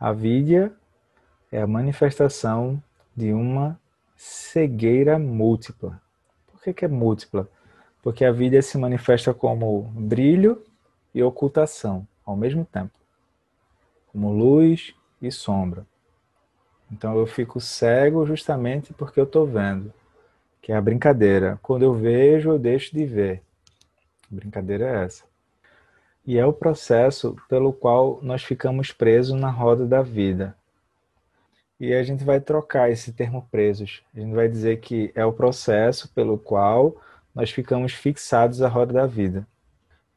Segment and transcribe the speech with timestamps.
[0.00, 0.72] A vidya
[1.52, 2.82] é a manifestação
[3.14, 3.78] de uma
[4.16, 6.00] cegueira múltipla.
[6.50, 7.46] Por que, que é múltipla?
[8.02, 10.64] Porque a vida se manifesta como brilho
[11.14, 12.94] e ocultação ao mesmo tempo,
[14.10, 15.84] como luz e sombra.
[16.90, 19.92] Então eu fico cego justamente porque eu estou vendo,
[20.62, 21.58] que é a brincadeira.
[21.60, 23.42] Quando eu vejo, eu deixo de ver.
[24.32, 25.29] A brincadeira é essa.
[26.30, 30.56] E é o processo pelo qual nós ficamos presos na roda da vida.
[31.80, 34.04] E a gente vai trocar esse termo presos.
[34.14, 36.94] A gente vai dizer que é o processo pelo qual
[37.34, 39.44] nós ficamos fixados à roda da vida.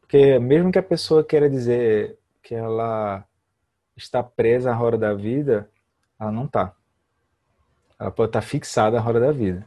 [0.01, 3.25] Porque mesmo que a pessoa queira dizer que ela
[3.97, 5.67] está presa à roda da vida,
[6.19, 6.75] ela não está.
[7.99, 9.65] Ela pode estar fixada à roda da vida.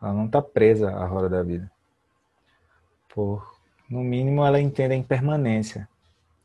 [0.00, 1.68] Ela não está presa à roda da vida.
[3.12, 3.51] Por,
[3.92, 5.86] no mínimo, ela entende a impermanência.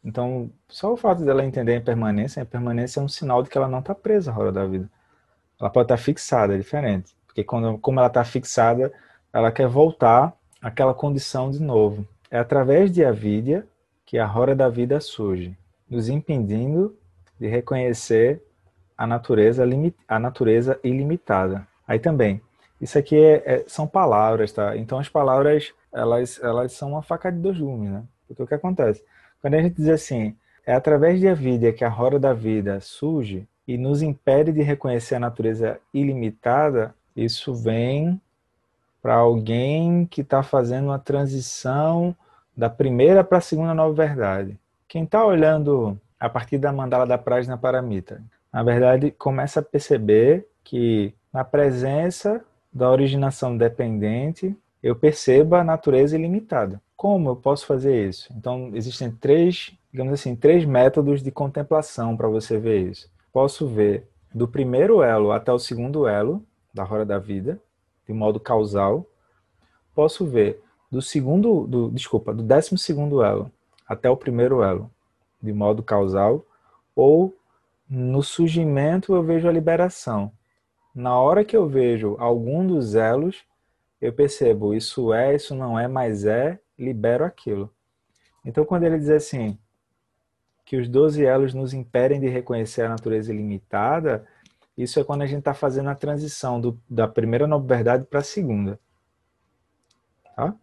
[0.04, 3.58] Então, só o fato dela entender a impermanência, a impermanência é um sinal de que
[3.58, 4.90] ela não está presa à roda da vida.
[5.58, 7.16] Ela pode estar fixada, é diferente.
[7.26, 8.92] Porque quando, como ela está fixada,
[9.32, 12.06] ela quer voltar àquela condição de novo.
[12.30, 13.66] É através de avidia
[14.06, 15.58] que a roda da vida surge,
[15.90, 16.98] nos impedindo
[17.40, 18.44] de reconhecer
[18.98, 19.64] a natureza,
[20.06, 21.66] a natureza ilimitada.
[21.88, 22.42] Aí também,
[22.82, 24.76] isso aqui é, é, são palavras, tá?
[24.76, 28.04] Então as palavras, elas, elas são uma faca de dois gumes, né?
[28.28, 29.04] Porque o que acontece?
[29.42, 33.48] Quando a gente diz assim, é através de avidia que a roda da vida surge
[33.68, 38.22] e nos impede de reconhecer a natureza ilimitada, isso vem
[39.02, 42.16] para alguém que está fazendo uma transição
[42.56, 44.58] da primeira para a segunda nova verdade.
[44.88, 50.48] Quem está olhando a partir da mandala da Prajna Paramita, na verdade, começa a perceber
[50.64, 54.56] que na presença da originação dependente,
[54.88, 56.82] eu percebo a natureza ilimitada.
[56.96, 58.32] Como eu posso fazer isso?
[58.34, 63.12] Então, existem três, digamos assim, três métodos de contemplação para você ver isso.
[63.34, 66.42] Posso ver do primeiro elo até o segundo elo
[66.74, 67.62] da roda da vida,
[68.08, 69.06] de modo causal.
[69.94, 73.52] Posso ver do segundo, do, desculpa, do décimo segundo elo
[73.86, 74.90] até o primeiro elo,
[75.42, 76.46] de modo causal,
[76.96, 77.36] ou
[77.90, 80.32] no surgimento eu vejo a liberação.
[80.96, 83.46] Na hora que eu vejo algum dos elos,
[84.00, 87.74] eu percebo isso é, isso não é, mas é, libero aquilo.
[88.46, 89.58] Então, quando ele diz assim,
[90.66, 94.26] que os 12 elos nos impedem de reconhecer a natureza ilimitada,
[94.78, 98.24] isso é quando a gente está fazendo a transição do, da primeira verdade para a
[98.24, 98.80] segunda.
[100.36, 100.54] Tá?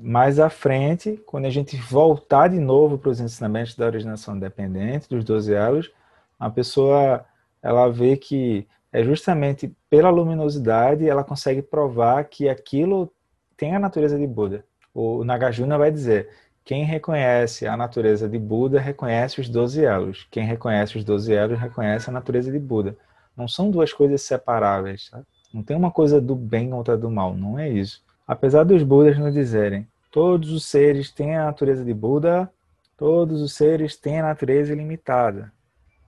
[0.00, 5.08] Mais à frente, quando a gente voltar de novo para os ensinamentos da originação dependente,
[5.08, 5.92] dos 12 elos,
[6.38, 7.24] a pessoa
[7.60, 13.08] ela vê que é justamente pela luminosidade ela consegue provar que aquilo
[13.56, 14.64] tem a natureza de Buda.
[14.92, 16.28] O Nagarjuna vai dizer
[16.64, 20.26] quem reconhece a natureza de Buda reconhece os 12 elos.
[20.32, 22.96] Quem reconhece os 12 elos reconhece a natureza de Buda.
[23.36, 25.10] Não são duas coisas separáveis.
[25.10, 25.22] Tá?
[25.54, 27.36] Não tem uma coisa do bem contra do mal.
[27.36, 28.02] Não é isso.
[28.26, 32.50] Apesar dos Budas nos dizerem todos os seres têm a natureza de Buda,
[32.96, 35.52] todos os seres têm a natureza ilimitada.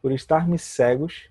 [0.03, 1.31] Por estarmos cegos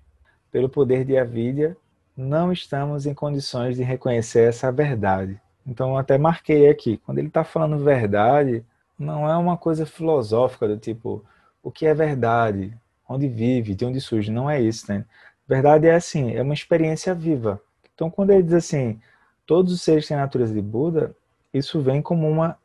[0.50, 1.76] pelo poder de avidia,
[2.16, 5.40] não estamos em condições de reconhecer essa verdade.
[5.66, 6.96] Então, até marquei aqui.
[6.98, 8.64] Quando ele está falando verdade,
[8.98, 11.24] não é uma coisa filosófica do tipo
[11.62, 12.76] o que é verdade,
[13.08, 15.04] onde vive, de onde surge, não é isso, né?
[15.46, 17.60] Verdade é assim, é uma experiência viva.
[17.94, 19.00] Então quando ele diz assim,
[19.44, 21.14] todos os seres têm a natureza de Buda,
[21.52, 22.56] isso vem como uma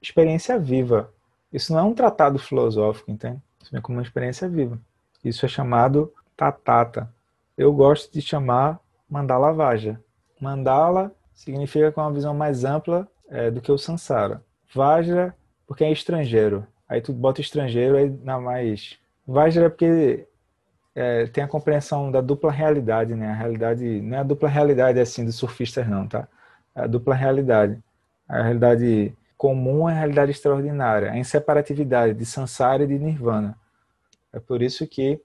[0.00, 1.12] experiência viva.
[1.52, 3.38] Isso não é um tratado filosófico, entende?
[3.60, 4.78] Isso vem como uma experiência viva.
[5.24, 7.12] Isso é chamado tatata.
[7.60, 10.00] Eu gosto de chamar mandala vaja.
[10.40, 14.42] Mandala significa com uma visão mais ampla é, do que o samsara.
[14.74, 16.66] Vajra porque é estrangeiro.
[16.88, 18.98] Aí tu bota estrangeiro, aí na mais.
[19.26, 20.26] Vajra é porque
[20.94, 23.28] é, tem a compreensão da dupla realidade, né?
[23.28, 26.26] A realidade não é a dupla realidade assim dos surfistas, não, tá?
[26.74, 27.78] É a dupla realidade.
[28.26, 33.54] A realidade comum é a realidade extraordinária, a inseparatividade de samsara e de nirvana.
[34.32, 35.20] É por isso que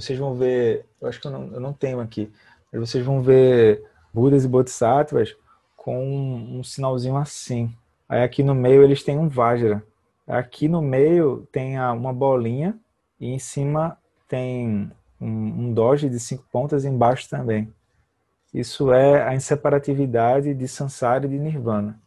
[0.00, 2.30] vocês vão ver, eu acho que eu não, eu não tenho aqui,
[2.72, 5.36] mas vocês vão ver Budas e Bodhisattvas
[5.76, 7.74] com um, um sinalzinho assim,
[8.08, 9.82] Aí aqui no meio eles têm um Vajra.
[10.26, 12.78] Aqui no meio tem uma bolinha
[13.18, 13.98] e em cima
[14.28, 14.90] tem
[15.20, 17.72] um, um doge de cinco pontas e embaixo também.
[18.54, 22.00] Isso é a inseparatividade de Sansara e de Nirvana.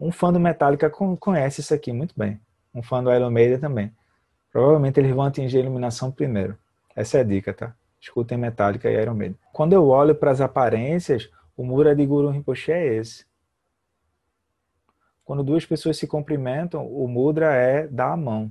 [0.00, 2.40] Um fã do Metallica conhece isso aqui muito bem.
[2.74, 3.92] Um fã do Iron Maiden também.
[4.50, 6.56] Provavelmente eles vão atingir a iluminação primeiro.
[6.98, 7.76] Essa é a dica, tá?
[8.00, 9.38] Escutem Metallica e Iron Maiden.
[9.52, 13.24] Quando eu olho para as aparências, o Mura de Guru Rinpoche é esse.
[15.24, 18.50] Quando duas pessoas se cumprimentam, o mudra é dar a mão.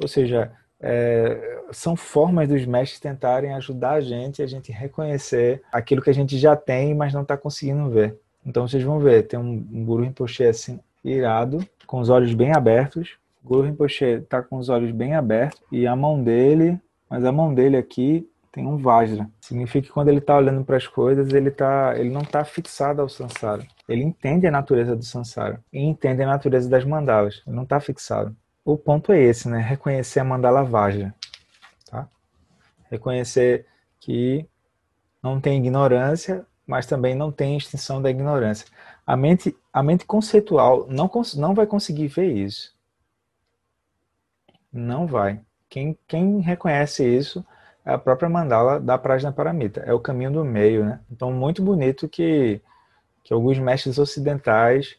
[0.00, 0.50] Ou seja,
[0.80, 6.14] é, são formas dos mestres tentarem ajudar a gente a gente reconhecer aquilo que a
[6.14, 8.18] gente já tem, mas não está conseguindo ver.
[8.44, 12.52] Então vocês vão ver, tem um, um Guru Rinpoche assim, irado, com os olhos bem
[12.52, 13.16] abertos.
[13.44, 17.32] O Guru Rinpoche está com os olhos bem abertos e a mão dele, mas a
[17.32, 19.28] mão dele aqui tem um Vajra.
[19.40, 23.02] Significa que quando ele está olhando para as coisas, ele, tá, ele não está fixado
[23.02, 23.66] ao Sansara.
[23.88, 27.42] Ele entende a natureza do Sansara e entende a natureza das mandalas.
[27.46, 28.34] Ele não está fixado.
[28.64, 29.58] O ponto é esse, né?
[29.58, 31.14] Reconhecer a mandala Vajra.
[31.90, 32.08] Tá?
[32.90, 33.66] Reconhecer
[33.98, 34.46] que
[35.22, 38.66] não tem ignorância, mas também não tem extinção da ignorância.
[39.06, 42.74] A mente, a mente conceitual não, não vai conseguir ver isso.
[44.72, 45.40] Não vai.
[45.70, 47.46] Quem, quem reconhece isso
[47.86, 49.80] é a própria mandala da Prajna Paramita.
[49.80, 51.00] É o caminho do meio, né?
[51.10, 52.60] Então, muito bonito que,
[53.24, 54.96] que alguns mestres ocidentais,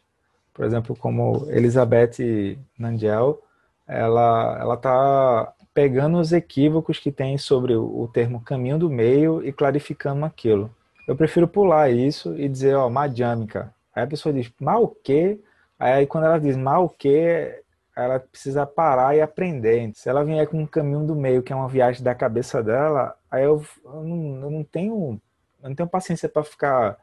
[0.54, 3.40] por exemplo, como Elizabeth Nandiel,
[3.86, 9.44] ela ela está pegando os equívocos que tem sobre o, o termo caminho do meio
[9.46, 10.74] e clarificando aquilo.
[11.06, 13.74] Eu prefiro pular isso e dizer, ó, madhyamika.
[13.94, 15.38] Aí a pessoa diz, mal o quê?
[15.78, 17.61] Aí quando ela diz mal o quê,
[17.96, 19.90] ela precisa parar e aprender.
[19.94, 23.14] Se ela vier com um caminho do meio, que é uma viagem da cabeça dela,
[23.30, 25.20] aí eu, eu, não, eu não, tenho
[25.62, 26.98] eu não tenho paciência para ficar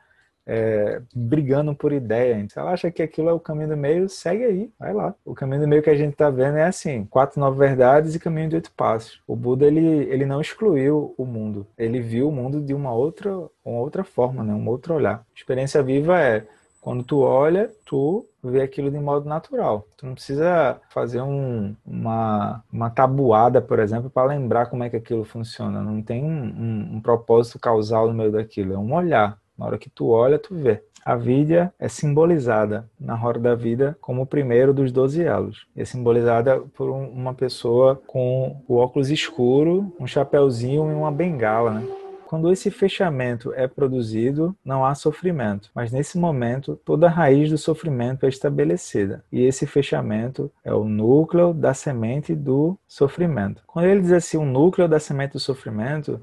[0.45, 2.43] é, brigando por ideia.
[2.49, 5.13] Se ela acha que aquilo é o caminho do meio, segue aí, vai lá.
[5.23, 8.19] O caminho do meio que a gente está vendo é assim: quatro nove verdades e
[8.19, 9.21] caminho de oito passos.
[9.27, 13.29] O Buda ele, ele não excluiu o mundo, ele viu o mundo de uma outra,
[13.63, 14.53] uma outra forma, né?
[14.53, 15.23] um outro olhar.
[15.35, 16.47] Experiência viva é
[16.81, 19.85] quando tu olha, tu vê aquilo de modo natural.
[19.97, 24.95] Tu não precisa fazer um, uma, uma tabuada, por exemplo, para lembrar como é que
[24.95, 25.81] aquilo funciona.
[25.81, 28.73] Não tem um, um, um propósito causal no meio daquilo.
[28.73, 29.37] É um olhar.
[29.57, 30.81] Na hora que tu olha, tu vê.
[31.05, 35.65] A vida é simbolizada na roda da vida como o primeiro dos doze elos.
[35.75, 41.87] É simbolizada por uma pessoa com o óculos escuro, um chapéuzinho e uma bengala, né?
[42.29, 47.57] Quando esse fechamento é produzido, não há sofrimento, mas nesse momento toda a raiz do
[47.57, 49.25] sofrimento é estabelecida.
[49.31, 53.63] E esse fechamento é o núcleo da semente do sofrimento.
[53.65, 56.21] Quando ele diz assim, o núcleo da semente do sofrimento,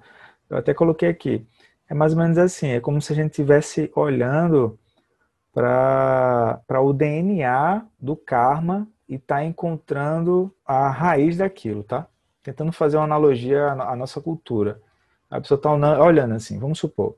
[0.49, 1.45] eu até coloquei aqui,
[1.91, 4.79] é mais ou menos assim, é como se a gente estivesse olhando
[5.53, 12.07] para o DNA do karma e tá encontrando a raiz daquilo, tá?
[12.45, 14.81] Tentando fazer uma analogia à nossa cultura.
[15.31, 15.71] A pessoa está
[16.03, 17.17] olhando assim, vamos supor,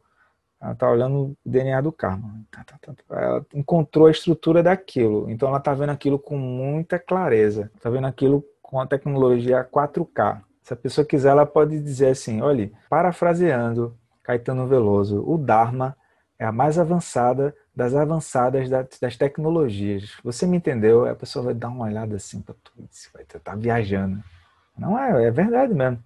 [0.60, 2.40] ela está olhando o DNA do karma.
[2.50, 6.98] Tá, tá, tá, ela encontrou a estrutura daquilo, então ela está vendo aquilo com muita
[6.98, 10.40] clareza, está vendo aquilo com a tecnologia 4K.
[10.62, 15.96] Se a pessoa quiser, ela pode dizer assim: olha, parafraseando Caetano Veloso, o Dharma
[16.38, 20.12] é a mais avançada das avançadas das tecnologias.
[20.22, 21.06] Você me entendeu?
[21.06, 22.72] A pessoa vai dar uma olhada assim para tu,
[23.14, 24.22] vai estar viajando.
[24.76, 26.02] Não é, é verdade mesmo.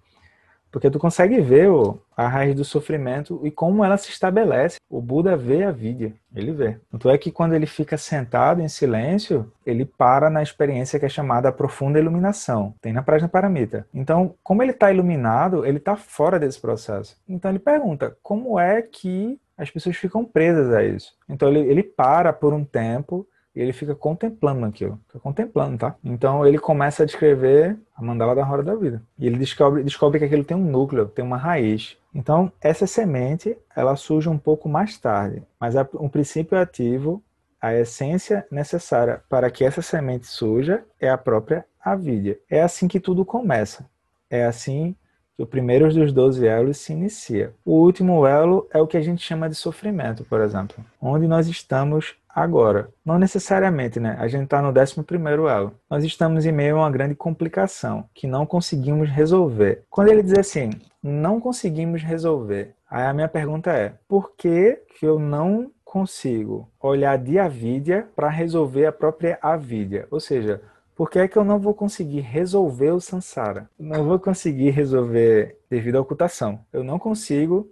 [0.73, 1.69] Porque tu consegue ver
[2.17, 4.77] a raiz do sofrimento e como ela se estabelece.
[4.89, 6.79] O Buda vê a vida, ele vê.
[6.91, 11.09] Tanto é que quando ele fica sentado em silêncio, ele para na experiência que é
[11.09, 12.73] chamada profunda iluminação.
[12.81, 13.87] Tem na Prajna Paramita.
[13.93, 17.17] Então, como ele está iluminado, ele está fora desse processo.
[17.29, 21.13] Então ele pergunta, como é que as pessoas ficam presas a isso?
[21.29, 24.99] Então ele, ele para por um tempo e ele fica contemplando aquilo.
[25.07, 25.95] Fica contemplando, tá?
[26.03, 29.01] Então ele começa a descrever a mandala da roda da vida.
[29.17, 31.97] E ele descobre, descobre que aquilo tem um núcleo, tem uma raiz.
[32.13, 35.43] Então, essa semente, ela surge um pouco mais tarde.
[35.59, 37.23] Mas um princípio ativo,
[37.61, 42.37] a essência necessária para que essa semente surja é a própria avidia.
[42.49, 43.85] É assim que tudo começa.
[44.29, 44.95] É assim
[45.35, 47.53] que o primeiro dos 12 elos se inicia.
[47.65, 51.47] O último elo é o que a gente chama de sofrimento, por exemplo, onde nós
[51.47, 52.89] estamos agora.
[53.05, 54.15] Não necessariamente, né?
[54.19, 55.05] A gente está no 11
[55.49, 55.73] elo.
[55.89, 59.83] Nós estamos em meio a uma grande complicação que não conseguimos resolver.
[59.89, 60.71] Quando ele diz assim,
[61.01, 67.17] não conseguimos resolver, aí a minha pergunta é: por que, que eu não consigo olhar
[67.17, 70.07] de avidia para resolver a própria avidia?
[70.09, 70.61] Ou seja,
[70.95, 73.69] por que é que eu não vou conseguir resolver o samsara?
[73.79, 76.59] Não vou conseguir resolver devido à ocultação.
[76.71, 77.69] Eu não consigo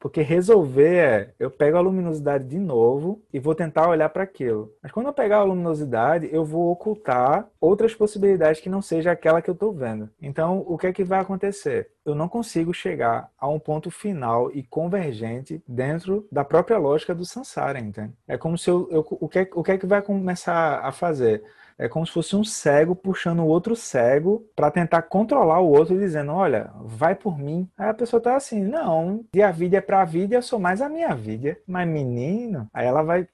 [0.00, 4.72] porque resolver é, eu pego a luminosidade de novo e vou tentar olhar para aquilo.
[4.82, 9.42] Mas quando eu pegar a luminosidade, eu vou ocultar outras possibilidades que não seja aquela
[9.42, 10.08] que eu estou vendo.
[10.20, 11.90] Então, o que é que vai acontecer?
[12.02, 17.26] Eu não consigo chegar a um ponto final e convergente dentro da própria lógica do
[17.26, 18.14] samsara, entende?
[18.26, 20.90] É como se eu, eu o, que é, o que é que vai começar a
[20.90, 21.44] fazer?
[21.80, 25.98] É como se fosse um cego puxando o outro cego para tentar controlar o outro,
[25.98, 27.66] dizendo: Olha, vai por mim.
[27.74, 30.82] Aí a pessoa tá assim: Não, de a vida é pra vida, eu sou mais
[30.82, 31.56] a minha vida.
[31.66, 33.26] Mas menino, aí ela vai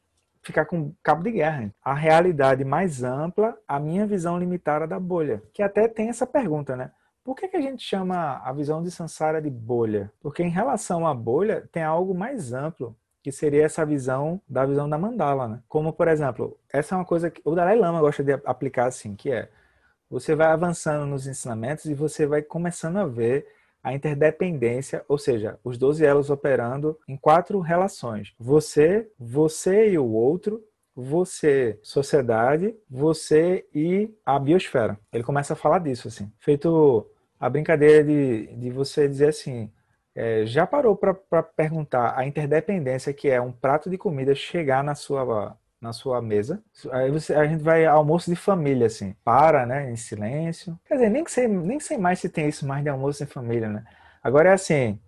[0.44, 1.74] ficar com cabo de guerra.
[1.82, 5.42] A realidade mais ampla, a minha visão limitada da bolha.
[5.52, 6.92] Que até tem essa pergunta, né?
[7.24, 10.12] Por que, que a gente chama a visão de Sansara de bolha?
[10.20, 14.88] Porque em relação à bolha, tem algo mais amplo, que seria essa visão da visão
[14.88, 15.60] da mandala, né?
[15.68, 19.16] Como, por exemplo, essa é uma coisa que o Dalai Lama gosta de aplicar assim,
[19.16, 19.48] que é
[20.08, 23.44] você vai avançando nos ensinamentos e você vai começando a ver
[23.82, 30.06] a interdependência, ou seja, os 12 elos operando em quatro relações: você, você e o
[30.06, 30.62] outro,
[30.94, 34.96] você, sociedade, você e a biosfera.
[35.12, 36.30] Ele começa a falar disso, assim.
[36.38, 37.04] Feito
[37.40, 39.68] a brincadeira de, de você dizer assim:
[40.16, 44.94] é, já parou para perguntar a interdependência que é um prato de comida chegar na
[44.94, 46.62] sua na sua mesa.
[46.90, 49.14] Aí você, a gente vai almoço de família, assim.
[49.22, 49.90] Para, né?
[49.90, 50.78] Em silêncio.
[50.86, 53.68] Quer dizer, nem sei, nem sei mais se tem isso mais de almoço em família,
[53.68, 53.84] né?
[54.22, 54.98] Agora é assim.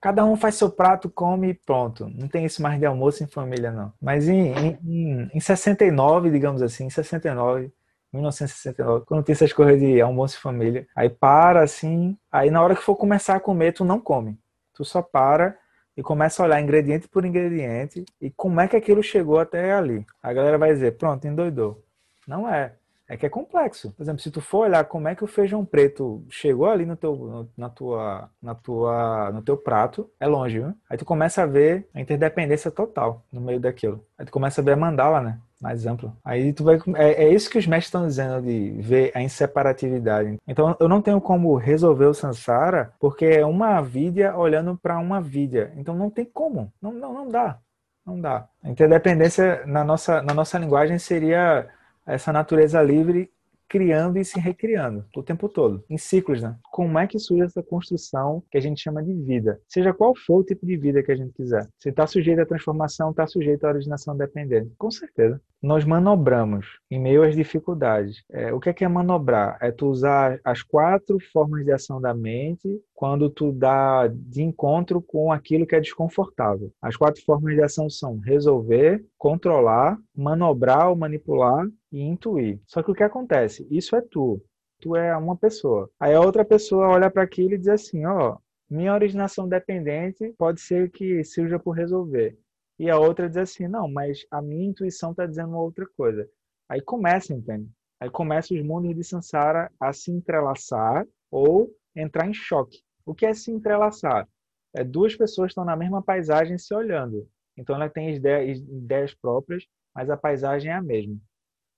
[0.00, 2.08] Cada um faz seu prato, come e pronto.
[2.08, 3.92] Não tem isso mais de almoço em família, não.
[4.00, 4.52] Mas em,
[4.84, 7.72] em, em 69, digamos assim, em 69,
[8.12, 12.74] 1969, quando tem essas coisas de almoço em família, aí para assim, aí na hora
[12.74, 14.38] que for começar a comer, tu não come.
[14.74, 15.56] Tu só para
[15.96, 20.06] e começa a olhar ingrediente por ingrediente e como é que aquilo chegou até ali.
[20.22, 21.84] A galera vai dizer, pronto, endoidou.
[22.26, 22.74] Não é.
[23.08, 23.92] É que é complexo.
[23.92, 26.96] Por exemplo, se tu for olhar como é que o feijão preto chegou ali no
[26.96, 30.72] teu, na tua, na tua, no teu prato, é longe, viu?
[30.88, 34.02] Aí tu começa a ver a interdependência total no meio daquilo.
[34.16, 35.38] Aí tu começa a ver a mandala, né?
[35.62, 36.12] Mais amplo.
[36.24, 36.78] Aí tu vai.
[36.96, 40.36] É, é isso que os mestres estão dizendo de ver a inseparatividade.
[40.46, 45.20] Então eu não tenho como resolver o Sansara porque é uma vidya olhando para uma
[45.20, 45.72] vidya.
[45.76, 46.72] Então não tem como.
[46.82, 47.58] Não, não, não dá.
[48.04, 48.48] Não dá.
[48.62, 51.68] A interdependência na nossa, na nossa linguagem seria
[52.04, 53.30] essa natureza livre
[53.72, 56.54] criando e se recriando o tempo todo, em ciclos, né?
[56.70, 59.58] Como é que surge essa construção que a gente chama de vida?
[59.66, 61.66] Seja qual for o tipo de vida que a gente quiser.
[61.78, 64.74] Se está sujeito à transformação, está sujeito à originação dependente.
[64.76, 65.40] Com certeza.
[65.62, 68.22] Nós manobramos em meio às dificuldades.
[68.30, 69.56] É, o que é, que é manobrar?
[69.62, 75.00] É tu usar as quatro formas de ação da mente quando tu dá de encontro
[75.00, 76.70] com aquilo que é desconfortável.
[76.82, 82.60] As quatro formas de ação são resolver, controlar, manobrar ou manipular e intuir.
[82.66, 83.66] Só que o que acontece?
[83.70, 84.42] Isso é tu.
[84.80, 85.90] Tu é uma pessoa.
[86.00, 90.60] Aí a outra pessoa olha para aquilo e diz assim, ó, minha originação dependente pode
[90.60, 92.36] ser que seja por resolver.
[92.78, 96.28] E a outra diz assim, não, mas a minha intuição está dizendo outra coisa.
[96.68, 97.68] Aí começa, entende?
[98.00, 102.82] Aí começa os mundos de Sansara a se entrelaçar ou entrar em choque.
[103.04, 104.26] O que é se entrelaçar?
[104.74, 107.28] É duas pessoas estão na mesma paisagem se olhando.
[107.56, 111.16] Então ela tem ideias próprias, mas a paisagem é a mesma.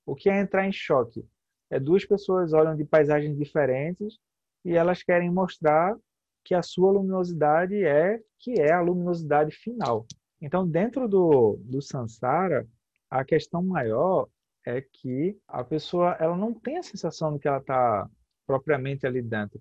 [0.07, 1.27] O que é entrar em choque?
[1.71, 4.19] É duas pessoas olham de paisagens diferentes
[4.65, 5.97] e elas querem mostrar
[6.45, 10.07] que a sua luminosidade é que é a luminosidade final.
[10.41, 12.69] Então, dentro do, do samsara,
[13.11, 14.29] a questão maior
[14.67, 18.09] é que a pessoa ela não tem a sensação de que ela está
[18.47, 19.61] propriamente ali dentro.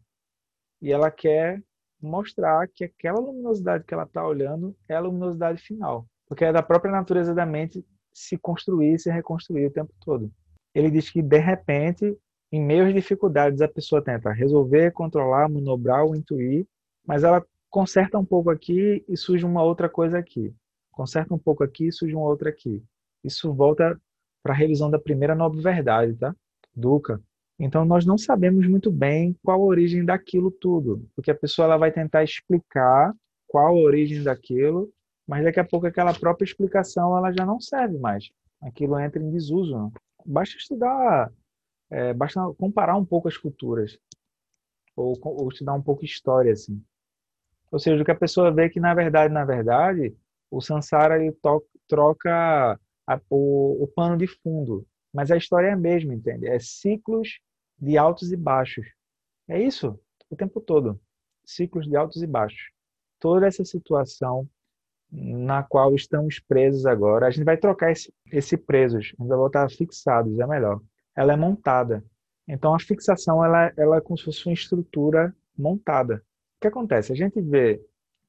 [0.82, 1.64] E ela quer
[2.02, 6.06] mostrar que aquela luminosidade que ela está olhando é a luminosidade final.
[6.28, 10.32] Porque é da própria natureza da mente se construir se reconstruir o tempo todo.
[10.74, 12.18] Ele diz que, de repente,
[12.52, 16.68] em meio às dificuldades, a pessoa tenta resolver, controlar, manobrar ou intuir,
[17.06, 20.54] mas ela conserta um pouco aqui e surge uma outra coisa aqui.
[20.92, 22.84] Conserta um pouco aqui e surge uma outra aqui.
[23.24, 24.00] Isso volta
[24.44, 26.36] para a revisão da primeira nobre verdade, tá?
[26.76, 27.20] Duca.
[27.60, 31.78] Então nós não sabemos muito bem qual a origem daquilo tudo, porque a pessoa ela
[31.78, 33.14] vai tentar explicar
[33.48, 34.92] qual a origem daquilo
[35.28, 38.30] mas daqui a pouco aquela própria explicação ela já não serve mais.
[38.62, 39.72] Aquilo entra em desuso.
[39.72, 39.92] Não?
[40.26, 41.32] Basta estudar,
[41.90, 43.98] é, basta comparar um pouco as culturas
[44.96, 46.84] ou, ou estudar um pouco história assim.
[47.72, 50.16] Ou seja, o que a pessoa vê que na verdade, na verdade,
[50.50, 55.72] o Sansara ele to, troca a, o, o pano de fundo, mas a história é
[55.72, 56.48] a mesma, entende?
[56.48, 57.40] É ciclos
[57.80, 58.86] de altos e baixos.
[59.48, 60.00] É isso
[60.30, 61.00] o tempo todo.
[61.46, 62.72] Ciclos de altos e baixos.
[63.20, 64.48] Toda essa situação
[65.14, 67.28] na qual estamos presos agora.
[67.28, 70.82] A gente vai trocar esse, esse presos, a gente vai voltar fixados, é melhor.
[71.16, 72.04] Ela é montada.
[72.48, 76.16] Então a fixação ela, ela é como se fosse uma estrutura montada.
[76.58, 77.12] O que acontece?
[77.12, 77.80] A gente vê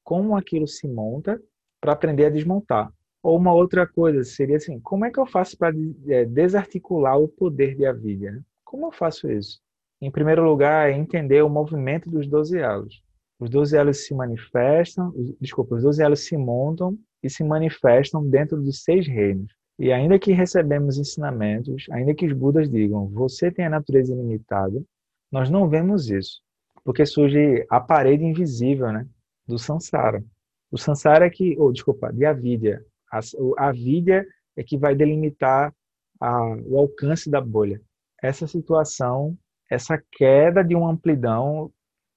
[0.03, 1.41] como aquilo se monta
[1.81, 2.91] para aprender a desmontar.
[3.23, 5.73] Ou uma outra coisa seria assim: como é que eu faço para
[6.07, 8.33] é, desarticular o poder de Avidia?
[8.33, 8.41] Né?
[8.63, 9.59] Como eu faço isso?
[9.99, 13.01] Em primeiro lugar, é entender o movimento dos 12 elos.
[13.39, 18.61] Os 12 elos se manifestam, desculpa, os 12 elos se montam e se manifestam dentro
[18.61, 19.51] dos seis reinos.
[19.77, 24.81] E ainda que recebemos ensinamentos, ainda que os Budas digam, você tem a natureza ilimitada,
[25.29, 26.41] nós não vemos isso,
[26.83, 29.05] porque surge a parede invisível, né,
[29.45, 30.23] do Sansara.
[30.71, 32.81] O Sansara é que, ou oh, desculpa, de Avidya.
[33.11, 33.19] A,
[33.57, 34.25] a Avidya
[34.55, 35.73] é que vai delimitar
[36.21, 37.81] a, o alcance da bolha.
[38.21, 39.37] Essa situação,
[39.69, 41.71] essa queda de uma amplidão,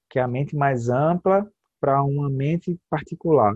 [0.09, 1.49] que é a mente mais ampla
[1.79, 3.55] para uma mente particular.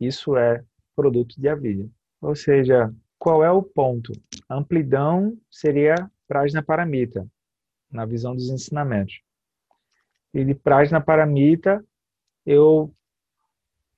[0.00, 1.88] Isso é produto de avidia.
[2.20, 4.12] Ou seja, qual é o ponto?
[4.48, 7.26] Amplidão seria Prajna Paramita,
[7.90, 9.20] na visão dos ensinamentos.
[10.32, 11.84] E de Prajna Paramita,
[12.46, 12.92] eu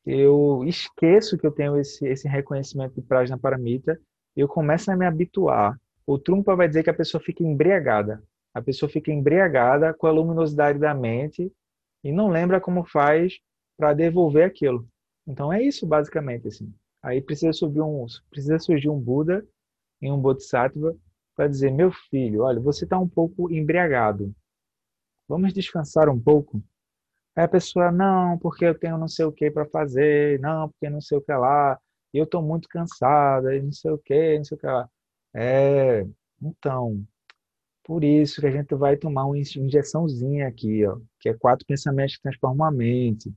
[0.07, 3.99] eu esqueço que eu tenho esse, esse reconhecimento de Prajna Paramita
[4.37, 5.79] eu começo a me habituar.
[6.07, 8.23] O Trumpa vai dizer que a pessoa fica embriagada.
[8.53, 11.53] A pessoa fica embriagada com a luminosidade da mente
[12.05, 13.41] e não lembra como faz
[13.77, 14.87] para devolver aquilo.
[15.27, 16.73] Então é isso basicamente assim.
[17.03, 19.45] Aí precisa subir um precisa surgir um Buda
[20.01, 20.97] em um Bodhisattva
[21.35, 24.33] para dizer meu filho, olha, você está um pouco embriagado.
[25.29, 26.63] Vamos descansar um pouco.
[27.35, 30.89] Aí a pessoa não, porque eu tenho não sei o que para fazer, não, porque
[30.89, 31.79] não sei o que lá,
[32.13, 34.89] eu estou muito cansada, não sei o que, não sei o que lá.
[35.35, 36.07] É,
[36.41, 37.05] então,
[37.85, 42.17] por isso que a gente vai tomar uma injeçãozinha aqui, ó, que é quatro pensamentos
[42.17, 43.33] que transformam a mente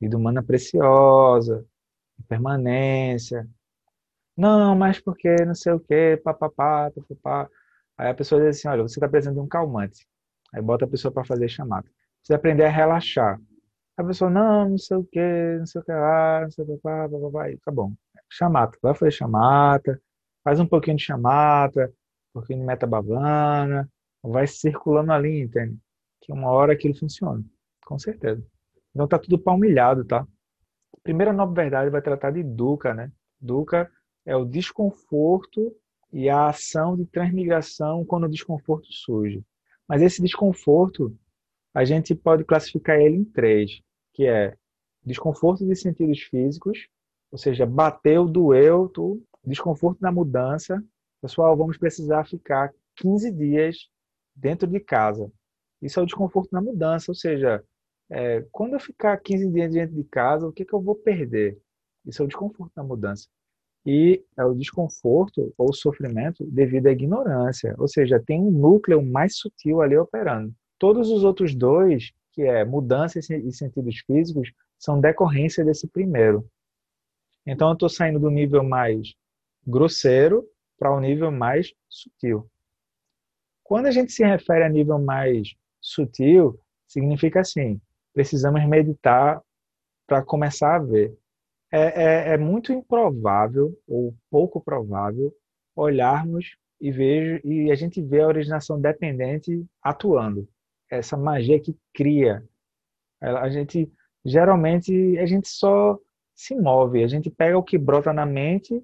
[0.00, 1.64] vida humana preciosa,
[2.28, 3.48] permanência.
[4.36, 7.48] Não, mas porque não sei o quê, papapá, papapá.
[7.96, 10.06] Aí a pessoa diz assim, olha, você está precisando de um calmante.
[10.54, 11.88] Aí bota a pessoa para fazer chamada.
[12.22, 13.40] Você aprender a relaxar.
[13.96, 16.68] A pessoa, não, não sei o quê, não sei o que lá, não sei o
[16.68, 17.58] que, pá, pá, pá, pá.
[17.64, 17.92] Tá bom.
[18.30, 18.78] Chamata.
[18.80, 20.00] Vai fazer chamata,
[20.44, 21.92] faz um pouquinho de chamata,
[22.38, 23.90] um pouquinho de metabavana,
[24.22, 25.76] vai circulando ali, entende?
[26.20, 27.44] Que uma hora aquilo funciona.
[27.84, 28.44] Com certeza.
[28.94, 30.26] Então tá tudo palmilhado, tá?
[31.02, 33.12] Primeira nova verdade vai tratar de dukkha, né?
[33.40, 33.90] Dukkha
[34.26, 35.74] é o desconforto
[36.12, 39.42] e a ação de transmigração quando o desconforto surge.
[39.86, 41.16] Mas esse desconforto,
[41.74, 43.80] a gente pode classificar ele em três,
[44.12, 44.54] que é
[45.04, 46.88] desconforto de sentidos físicos,
[47.30, 50.82] ou seja, bateu, doeu, tu, desconforto na mudança.
[51.20, 53.88] Pessoal, vamos precisar ficar 15 dias
[54.34, 55.30] dentro de casa.
[55.82, 57.64] Isso é o desconforto na mudança, ou seja,
[58.10, 61.58] é, quando eu ficar 15 dias dentro de casa, o que, que eu vou perder?
[62.06, 63.28] Isso é o desconforto da mudança.
[63.84, 69.36] E é o desconforto ou sofrimento devido à ignorância, ou seja, tem um núcleo mais
[69.36, 70.54] sutil ali operando.
[70.78, 76.48] Todos os outros dois, que é mudança e sentidos físicos, são decorrência desse primeiro.
[77.44, 79.14] Então eu estou saindo do nível mais
[79.66, 80.46] grosseiro
[80.78, 82.48] para o nível mais sutil.
[83.62, 87.80] Quando a gente se refere a nível mais sutil, significa assim:
[88.14, 89.42] precisamos meditar
[90.06, 91.16] para começar a ver.
[91.70, 95.30] É, é, é, muito improvável ou pouco provável
[95.76, 100.48] olharmos e ver e a gente vê a originação dependente atuando.
[100.90, 102.42] Essa magia que cria.
[103.20, 103.92] A gente
[104.24, 105.98] geralmente a gente só
[106.34, 108.82] se move, a gente pega o que brota na mente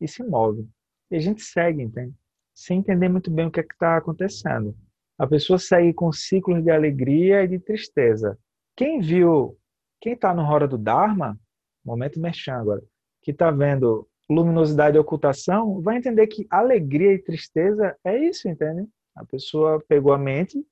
[0.00, 0.68] e se move.
[1.10, 2.14] E a gente segue, entende?
[2.54, 4.76] Sem entender muito bem o que é está acontecendo.
[5.18, 8.38] A pessoa segue com ciclos de alegria e de tristeza.
[8.76, 9.58] Quem viu,
[10.00, 11.38] quem está no Hora do Dharma,
[11.84, 12.82] momento merchan agora,
[13.22, 18.88] que está vendo luminosidade e ocultação, vai entender que alegria e tristeza é isso, entende?
[19.14, 20.64] A pessoa pegou a mente,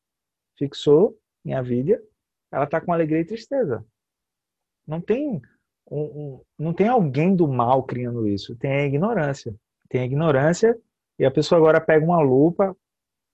[0.56, 2.00] fixou em a vida,
[2.50, 3.84] ela está com alegria e tristeza.
[4.86, 5.42] Não tem
[5.90, 9.54] um, um, não tem alguém do mal criando isso, tem a ignorância.
[9.88, 10.78] Tem a ignorância
[11.18, 12.76] e a pessoa agora pega uma lupa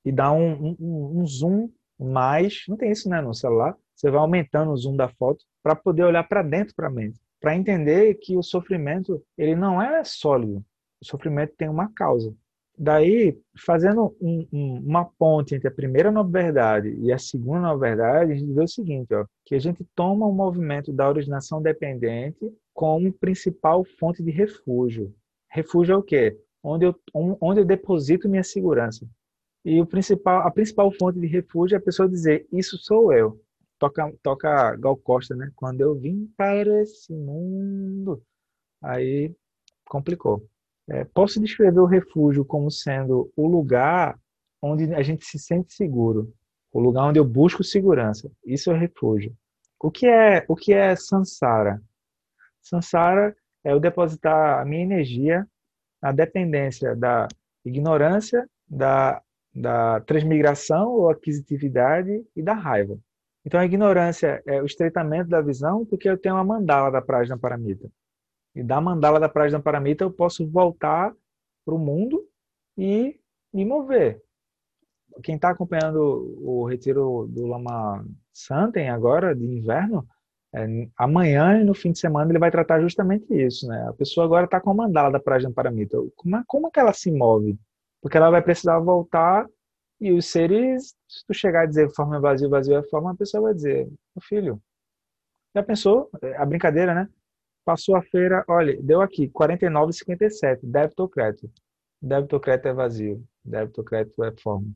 [0.04, 4.20] e dá um, um, um zoom mais, não tem isso né, no celular, você vai
[4.20, 8.14] aumentando o zoom da foto para poder olhar para dentro para a mente, para entender
[8.14, 10.64] que o sofrimento ele não é sólido.
[11.00, 12.34] O sofrimento tem uma causa.
[12.76, 18.34] Daí, fazendo um, um, uma ponte entre a primeira verdade e a segunda verdade, a
[18.34, 23.12] gente vê o seguinte, ó, que a gente toma o movimento da originação dependente como
[23.12, 25.14] principal fonte de refúgio.
[25.48, 26.36] Refúgio é o quê?
[26.64, 29.06] Onde eu, onde eu deposito minha segurança.
[29.64, 33.38] E o principal, a principal fonte de refúgio é a pessoa dizer: Isso sou eu
[33.78, 35.50] toca, toca Gal Costa, né?
[35.54, 38.22] Quando eu vim para esse mundo,
[38.82, 39.34] aí
[39.86, 40.46] complicou.
[40.88, 44.18] É, posso descrever o refúgio como sendo o lugar
[44.60, 46.32] onde a gente se sente seguro,
[46.72, 48.30] o lugar onde eu busco segurança.
[48.44, 49.34] Isso é refúgio.
[49.80, 51.82] O que é o que é samsara?
[52.62, 55.46] Samsara é eu depositar a minha energia
[56.04, 57.26] na dependência da
[57.64, 59.22] ignorância, da,
[59.54, 62.98] da transmigração ou aquisitividade e da raiva.
[63.42, 67.38] Então, a ignorância é o estreitamento da visão, porque eu tenho uma mandala da Prajna
[67.38, 67.90] Paramita.
[68.54, 71.10] E da mandala da Prajna Paramita eu posso voltar
[71.64, 72.22] para o mundo
[72.76, 73.18] e
[73.50, 74.22] me mover.
[75.22, 80.06] Quem está acompanhando o retiro do Lama Santen agora, de inverno,
[80.54, 83.88] É, amanhã e no fim de semana ele vai tratar justamente isso, né?
[83.88, 85.98] A pessoa agora está para a Paramita.
[86.14, 87.58] Como, como é que ela se move?
[88.00, 89.48] Porque ela vai precisar voltar
[90.00, 93.44] e os seres, se tu chegar a dizer forma vazio, vazio é forma, a pessoa
[93.44, 94.62] vai dizer, meu filho,
[95.54, 96.08] já pensou?
[96.22, 97.08] É, a brincadeira, né?
[97.64, 101.50] Passou a feira, olha, deu aqui 49,57, débito ou crédito.
[102.00, 104.70] Débito ou crédito é vazio, débito ou crédito é forma.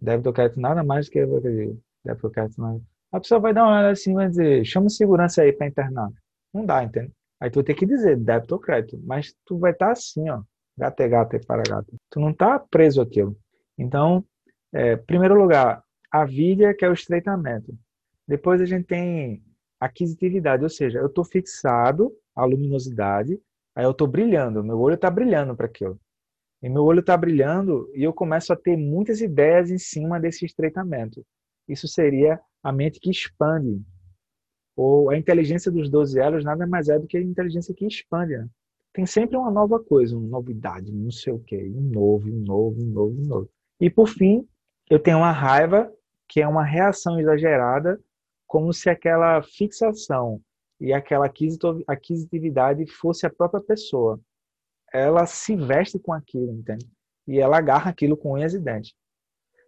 [0.00, 1.82] Débito ou crédito nada mais do que vazio.
[2.04, 2.80] Débito ou crédito nada.
[3.14, 6.10] A pessoa vai dar uma olhada assim e vai dizer, chama segurança aí para internar.
[6.52, 7.12] Não dá, entende?
[7.38, 10.42] Aí tu ter que dizer débito ou crédito, mas tu vai estar tá assim, ó,
[10.76, 11.94] gato é gato, é para gato.
[12.10, 13.38] Tu não tá preso aquilo.
[13.78, 14.24] Então,
[14.72, 17.72] é, primeiro lugar, a vidia, que é o estreitamento.
[18.26, 19.44] Depois a gente tem
[19.78, 23.40] aquisitividade, ou seja, eu estou fixado a luminosidade,
[23.76, 26.00] aí eu estou brilhando, meu olho está brilhando para aquilo.
[26.60, 30.44] E meu olho está brilhando e eu começo a ter muitas ideias em cima desse
[30.44, 31.24] estreitamento.
[31.68, 33.82] Isso seria a mente que expande.
[34.76, 38.36] Ou a inteligência dos 12 elos nada mais é do que a inteligência que expande.
[38.36, 38.48] Né?
[38.92, 42.80] Tem sempre uma nova coisa, uma novidade, não sei o quê, um novo, um novo,
[42.80, 43.50] um novo, um novo.
[43.80, 44.46] E por fim,
[44.88, 45.92] eu tenho uma raiva
[46.28, 48.00] que é uma reação exagerada,
[48.46, 50.40] como se aquela fixação
[50.80, 51.30] e aquela
[51.86, 54.20] aquisitividade fosse a própria pessoa.
[54.92, 56.88] Ela se veste com aquilo, entende?
[57.26, 58.94] E ela agarra aquilo com unhas e dentes.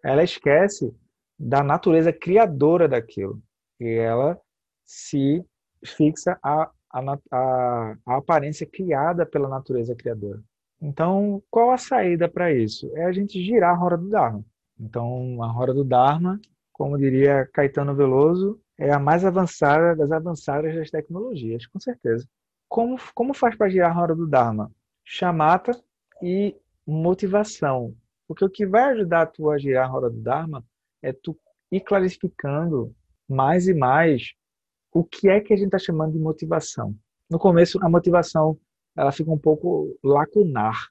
[0.05, 0.95] Ela esquece
[1.39, 3.43] da natureza criadora daquilo.
[3.81, 4.41] E ela
[4.85, 5.45] se
[5.85, 10.43] fixa a, a, a, a aparência criada pela natureza criadora.
[10.81, 12.91] Então, qual a saída para isso?
[12.97, 14.45] É a gente girar a roda do Dharma.
[14.79, 16.39] Então, a roda do Dharma,
[16.73, 22.29] como diria Caetano Veloso, é a mais avançada das avançadas das tecnologias, com certeza.
[22.69, 24.71] Como, como faz para girar a roda do Dharma?
[25.03, 25.73] Chamata
[26.23, 26.55] e
[26.87, 27.95] motivação.
[28.29, 30.65] Porque o que vai ajudar tu a girar a roda do Dharma
[31.03, 31.39] é tu
[31.71, 32.95] ir clarificando
[33.29, 34.33] mais e mais
[34.93, 36.95] o que é que a gente está chamando de motivação.
[37.29, 38.59] No começo, a motivação
[38.97, 40.89] ela fica um pouco lacunar.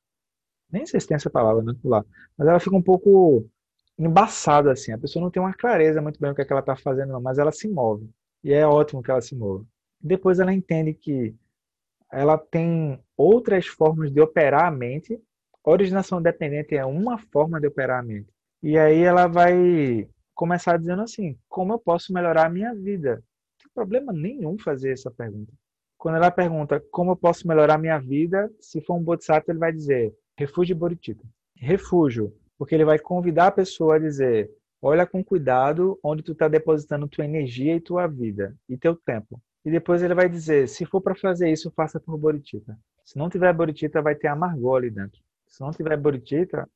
[0.71, 1.73] Nem sei se tem essa palavra, né?
[2.37, 3.49] Mas ela fica um pouco
[3.97, 4.91] embaçada, assim.
[4.91, 7.13] A pessoa não tem uma clareza muito bem o que, é que ela está fazendo,
[7.13, 8.09] não, mas ela se move.
[8.43, 9.65] E é ótimo que ela se mova.
[9.99, 11.35] Depois ela entende que
[12.11, 15.19] ela tem outras formas de operar a mente.
[15.63, 18.34] originação dependente é uma forma de operar a mente.
[18.67, 23.17] E aí ela vai começar dizendo assim: como eu posso melhorar a minha vida?
[23.17, 25.53] Não tem problema nenhum fazer essa pergunta.
[25.99, 29.59] Quando ela pergunta como eu posso melhorar a minha vida, se for um bodhisattva, ele
[29.59, 31.23] vai dizer refúgio bodhicitta.
[31.55, 34.49] Refúgio, porque ele vai convidar a pessoa a dizer:
[34.81, 39.39] olha com cuidado onde tu está depositando tua energia e tua vida e teu tempo.
[39.63, 42.75] E depois ele vai dizer: se for para fazer isso, faça por bodhicitta.
[43.03, 45.21] Se não tiver bodhicitta, vai ter amargor ali dentro.
[45.45, 46.67] Se não tiver bodhicitta,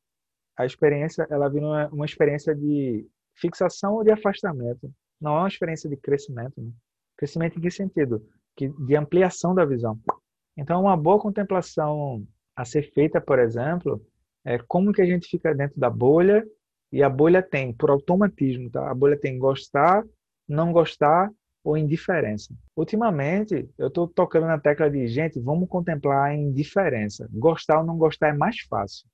[0.60, 4.92] a experiência ela vira uma, uma experiência de fixação ou de afastamento.
[5.20, 6.62] Não é uma experiência de crescimento.
[6.62, 6.70] Né?
[7.16, 8.22] Crescimento em que sentido?
[8.58, 9.98] Que, de ampliação da visão.
[10.58, 14.06] Então, uma boa contemplação a ser feita, por exemplo,
[14.44, 16.46] é como que a gente fica dentro da bolha
[16.92, 18.92] e a bolha tem, por automatismo, tá?
[18.92, 20.04] a bolha tem gostar,
[20.46, 21.32] não gostar
[21.64, 22.54] ou indiferença.
[22.76, 27.30] Ultimamente, eu estou tocando na tecla de, gente, vamos contemplar a indiferença.
[27.32, 29.08] Gostar ou não gostar é mais fácil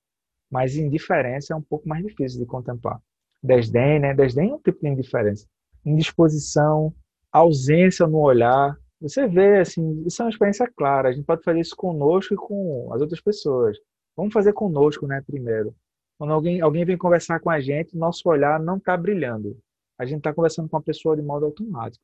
[0.50, 3.00] mas indiferença é um pouco mais difícil de contemplar.
[3.42, 4.14] Desdém, né?
[4.14, 5.46] Desdém é um tipo de indiferença.
[5.84, 6.94] Indisposição,
[7.30, 8.76] ausência no olhar.
[9.00, 11.08] Você vê, assim, isso é uma experiência clara.
[11.08, 13.76] A gente pode fazer isso conosco e com as outras pessoas.
[14.16, 15.74] Vamos fazer conosco, né, primeiro.
[16.18, 19.58] Quando alguém, alguém vem conversar com a gente, nosso olhar não está brilhando.
[19.98, 22.02] A gente está conversando com a pessoa de modo automático.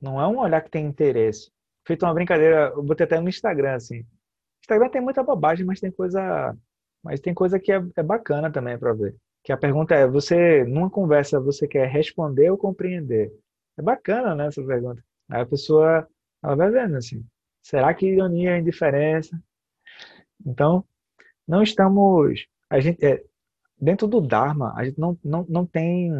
[0.00, 1.50] Não é um olhar que tem interesse.
[1.86, 4.04] Feito uma brincadeira, eu botei até no Instagram, assim.
[4.62, 6.56] Instagram tem muita bobagem, mas tem coisa
[7.06, 9.14] mas tem coisa que é, é bacana também para ver.
[9.44, 13.32] Que a pergunta é: você, numa conversa, você quer responder ou compreender?
[13.78, 15.00] É bacana, né, essa pergunta.
[15.30, 16.08] Aí a pessoa,
[16.42, 17.24] ela vai vendo assim:
[17.62, 19.40] será que ironia é indiferença?
[20.44, 20.84] Então,
[21.46, 22.44] não estamos.
[22.68, 23.22] A gente, é,
[23.80, 26.10] dentro do Dharma, a gente não, não, não tem.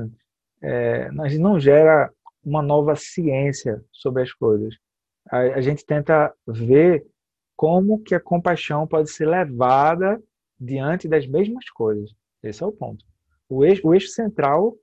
[0.62, 2.12] É, a gente não gera
[2.44, 4.72] uma nova ciência sobre as coisas.
[5.28, 7.04] A, a gente tenta ver
[7.56, 10.22] como que a compaixão pode ser levada
[10.58, 12.14] diante das mesmas coisas.
[12.42, 13.04] Esse é o ponto.
[13.48, 14.76] O eixo, o eixo central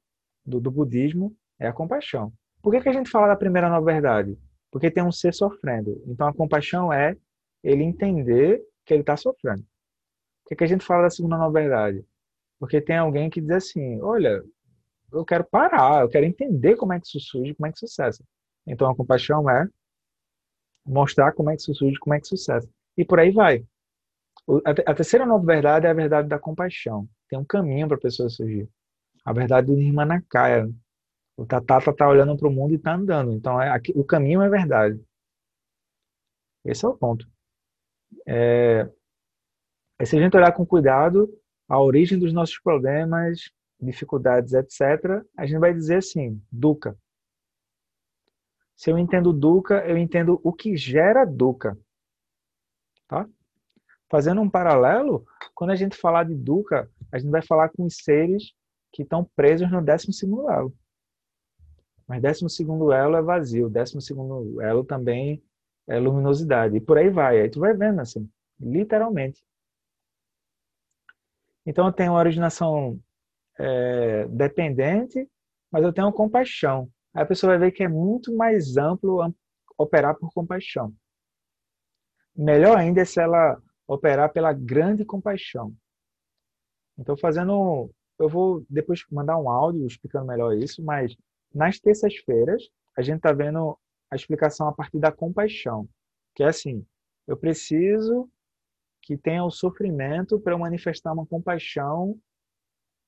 [0.45, 2.31] do, do, budismo é a compaixão.
[2.61, 4.37] Por que, que a gente fala da primeira nova verdade?
[4.71, 6.01] Porque tem um ser sofrendo.
[6.07, 7.17] Então a compaixão é
[7.63, 9.63] ele entender que ele está sofrendo.
[10.43, 12.05] Por que, que a gente fala da segunda nova verdade?
[12.59, 14.43] Porque tem alguém que diz assim: olha,
[15.11, 17.93] eu quero parar, eu quero entender como é que isso surge, como é que isso
[17.93, 18.23] cessa.
[18.65, 19.67] Então a compaixão é
[20.85, 22.69] mostrar como é que isso surge, como é que isso cessa.
[22.97, 23.65] E por aí vai.
[24.65, 27.07] A terceira nova verdade é a verdade da compaixão.
[27.29, 28.69] Tem um caminho para a pessoa surgir.
[29.23, 30.69] A verdade do Nirmanakaya.
[31.37, 33.31] O Tatata está olhando para o mundo e está andando.
[33.33, 35.01] Então, é, aqui, o caminho é verdade.
[36.63, 37.27] Esse é o ponto.
[38.27, 38.87] É,
[39.97, 41.29] é se a gente olhar com cuidado
[41.67, 46.95] a origem dos nossos problemas, dificuldades, etc., a gente vai dizer assim, dukkha.
[48.75, 51.77] Se eu entendo dukkha, eu entendo o que gera dukkha.
[54.13, 57.95] Fazendo um paralelo, quando a gente falar de dukkha, a gente vai falar com os
[57.95, 58.53] seres
[58.91, 60.05] que estão presos no 12
[60.51, 60.71] elo.
[62.07, 63.97] Mas 12 elo é vazio, 12
[64.61, 65.41] elo também
[65.87, 66.77] é luminosidade.
[66.77, 67.41] E por aí vai.
[67.41, 69.43] Aí tu vai vendo assim, literalmente.
[71.65, 72.99] Então eu tenho uma originação
[73.57, 75.27] é, dependente,
[75.71, 76.87] mas eu tenho compaixão.
[77.15, 79.33] Aí a pessoa vai ver que é muito mais amplo
[79.75, 80.93] operar por compaixão.
[82.35, 83.59] Melhor ainda é se ela
[83.93, 85.75] operar pela grande compaixão.
[86.97, 87.91] Então, fazendo.
[88.19, 91.15] Eu vou depois mandar um áudio explicando melhor isso, mas
[91.53, 93.77] nas terças-feiras a gente está vendo
[94.09, 95.89] a explicação a partir da compaixão,
[96.35, 96.85] que é assim:
[97.27, 98.29] eu preciso
[99.01, 102.19] que tenha o sofrimento para eu manifestar uma compaixão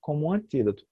[0.02, 0.86] como um antídoto.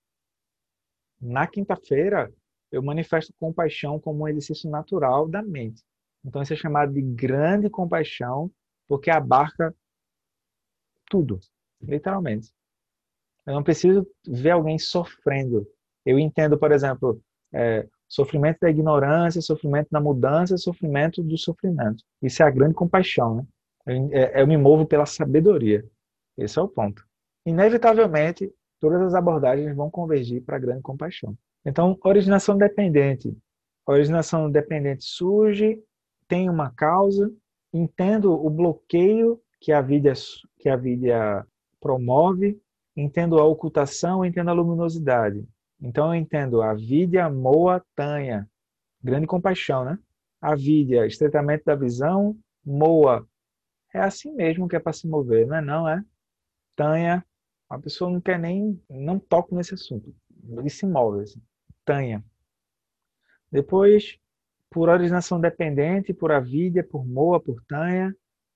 [1.19, 2.31] Na quinta-feira,
[2.71, 5.83] eu manifesto compaixão como um exercício natural da mente.
[6.25, 8.51] Então, isso é chamado de grande compaixão,
[8.87, 9.75] porque abarca
[11.13, 11.39] tudo,
[11.79, 12.51] literalmente.
[13.45, 15.67] Eu não preciso ver alguém sofrendo.
[16.03, 17.21] Eu entendo, por exemplo,
[17.53, 22.03] é, sofrimento da ignorância, sofrimento da mudança, sofrimento do sofrimento.
[22.19, 23.45] Isso é a grande compaixão, né?
[23.85, 25.87] Eu, é, eu me movo pela sabedoria.
[26.35, 27.05] Esse é o ponto.
[27.45, 31.37] Inevitavelmente, todas as abordagens vão convergir para a grande compaixão.
[31.63, 33.37] Então, originação dependente.
[33.85, 35.79] Originação dependente surge,
[36.27, 37.31] tem uma causa,
[37.71, 40.11] entendo o bloqueio que a vida
[40.59, 41.47] que a vida
[41.79, 42.61] promove,
[42.97, 45.47] entendo a ocultação, entendo a luminosidade.
[45.81, 48.49] Então eu entendo a vidya moa tanha,
[49.01, 49.97] grande compaixão, né?
[50.41, 53.25] A vidya, estreitamento da visão, moa,
[53.93, 56.03] é assim mesmo que é para se mover, não é não, é?
[56.75, 57.25] Tanha,
[57.69, 60.13] a pessoa não quer nem, não toca nesse assunto,
[60.57, 61.41] ele se move, assim.
[61.85, 62.21] Tanha.
[63.49, 64.19] Depois,
[64.69, 68.13] por originação dependente, por avidya, por moa, por tanha,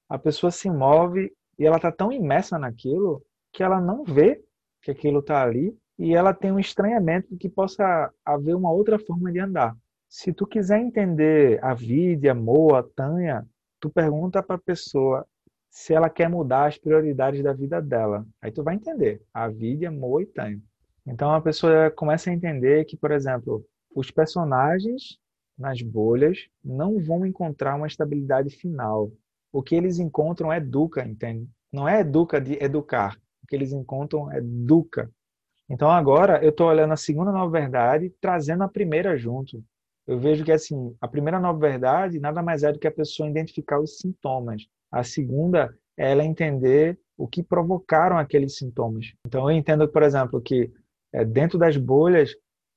[0.10, 4.44] a pessoa se move e ela está tão imersa naquilo que ela não vê
[4.82, 9.00] que aquilo está ali e ela tem um estranhamento de que possa haver uma outra
[9.00, 9.76] forma de andar.
[10.08, 13.46] Se tu quiser entender a vida, a moa, a tanha,
[13.80, 15.26] tu pergunta para a pessoa
[15.70, 18.26] se ela quer mudar as prioridades da vida dela.
[18.42, 20.62] Aí tu vai entender a vida, moa e tanha.
[21.06, 25.20] Então a pessoa começa a entender que, por exemplo, os personagens
[25.58, 29.12] nas bolhas não vão encontrar uma estabilidade final.
[29.58, 31.50] O que eles encontram é educa, entende?
[31.74, 33.18] Não é educa de educar.
[33.44, 35.10] O que eles encontram é duca.
[35.68, 39.64] Então agora eu estou olhando a segunda nova verdade, trazendo a primeira junto.
[40.06, 43.28] Eu vejo que assim, a primeira nova verdade nada mais é do que a pessoa
[43.28, 44.68] identificar os sintomas.
[44.92, 49.12] A segunda é ela entender o que provocaram aqueles sintomas.
[49.26, 50.72] Então eu entendo, por exemplo, que
[51.12, 52.32] é, dentro das bolhas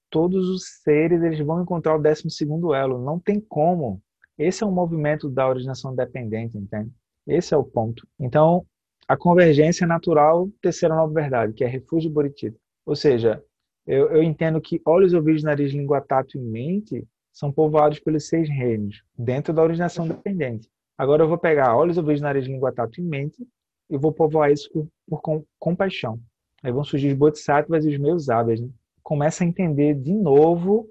[0.08, 3.04] todos os seres eles vão encontrar o décimo segundo elo.
[3.04, 4.00] Não tem como.
[4.40, 6.90] Esse é um movimento da originação dependente, entende?
[7.26, 8.09] Esse é o ponto.
[8.18, 8.64] Então,
[9.07, 12.57] a convergência natural, terceira nova verdade, que é refúgio Boritita.
[12.87, 13.44] Ou seja,
[13.87, 18.48] eu, eu entendo que olhos, ouvidos, nariz, língua, tato e mente são povoados pelos seis
[18.48, 20.70] reinos, dentro da originação dependente.
[20.96, 23.46] Agora eu vou pegar olhos, ouvidos, nariz, língua, tato e mente
[23.90, 26.18] e vou povoar isso por, por com, compaixão.
[26.62, 28.62] Aí vão surgir os bodhisattvas e os meus hábitos.
[28.62, 28.70] Né?
[29.03, 30.88] Começa a entender de novo.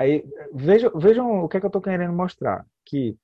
[0.00, 2.66] Aí vejam, vejam o que, é que eu estou querendo mostrar.
[2.86, 3.18] Que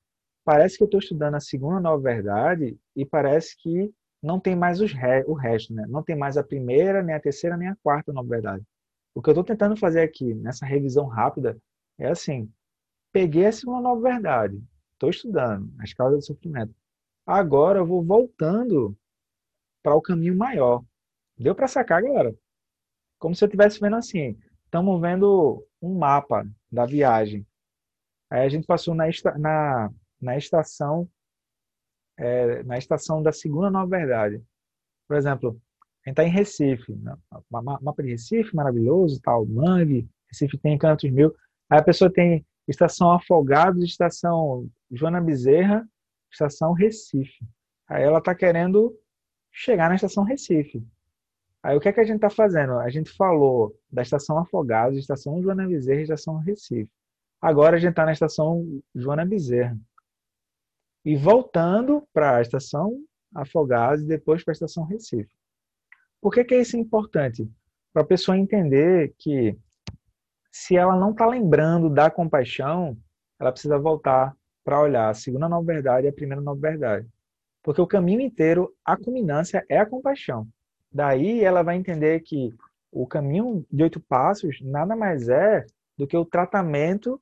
[0.45, 4.79] parece que eu estou estudando a segunda nova verdade e parece que não tem mais
[4.79, 5.85] os re, o resto, né?
[5.87, 8.63] Não tem mais a primeira, nem a terceira, nem a quarta, na verdade.
[9.15, 11.57] O que eu estou tentando fazer aqui, nessa revisão rápida,
[11.97, 12.47] é assim:
[13.11, 14.61] peguei essa uma nova verdade,
[14.93, 16.75] estou estudando as causas do sofrimento.
[17.25, 18.95] Agora eu vou voltando
[19.81, 20.83] para o caminho maior.
[21.39, 22.35] Deu para sacar, galera?
[23.17, 27.45] Como se eu estivesse vendo assim: estamos vendo um mapa da viagem.
[28.29, 29.05] Aí a gente passou na,
[29.37, 31.09] na, na estação
[32.17, 34.43] é, na estação da segunda Nova Verdade.
[35.07, 35.61] Por exemplo,
[36.05, 37.15] a gente está em Recife, né?
[37.49, 41.33] mapa de Recife, maravilhoso, tal, Mangue, Recife tem cantos mil.
[41.69, 45.87] Aí a pessoa tem estação Afogados, estação Joana Bezerra,
[46.31, 47.45] estação Recife.
[47.87, 48.97] Aí ela está querendo
[49.51, 50.83] chegar na estação Recife.
[51.67, 52.79] Aí o que é que a gente está fazendo?
[52.79, 56.89] A gente falou da estação Afogados, estação Joana Bezerra e estação Recife.
[57.41, 59.77] Agora a gente está na estação Joana Bezerra
[61.03, 62.97] e voltando para a estação
[63.35, 65.29] Afogados e depois para a estação Recife.
[66.21, 67.51] Por que, que é isso importante?
[67.91, 69.59] Para a pessoa entender que
[70.49, 72.97] se ela não está lembrando da compaixão,
[73.37, 77.05] ela precisa voltar para olhar a segunda nova verdade e a primeira nova verdade.
[77.61, 80.47] Porque o caminho inteiro, a culminância é a compaixão.
[80.91, 82.53] Daí ela vai entender que
[82.91, 85.65] o caminho de oito passos nada mais é
[85.97, 87.21] do que o tratamento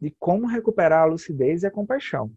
[0.00, 2.30] de como recuperar a lucidez e a compaixão.